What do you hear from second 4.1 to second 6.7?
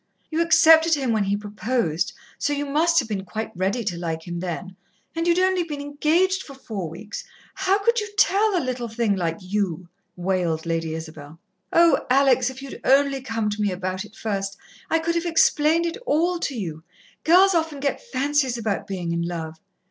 him then, and you'd only been engaged for